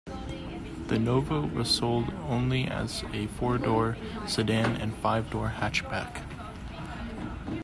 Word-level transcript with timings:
The 0.87 0.97
Nova 0.97 1.41
was 1.41 1.69
sold 1.69 2.11
only 2.27 2.63
as 2.67 3.03
a 3.13 3.27
four-door 3.27 3.97
sedan 4.25 4.77
and 4.81 4.95
five-door 4.95 5.53
hatchback. 5.57 6.23